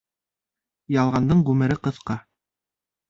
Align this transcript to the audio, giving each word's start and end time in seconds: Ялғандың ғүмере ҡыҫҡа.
Ялғандың 0.95 1.45
ғүмере 1.51 1.77
ҡыҫҡа. 1.89 2.17